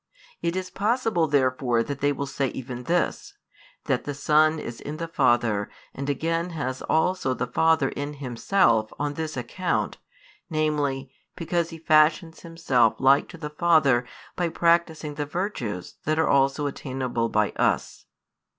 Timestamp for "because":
11.35-11.69